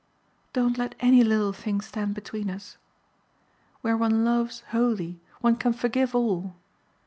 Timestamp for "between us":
2.15-2.77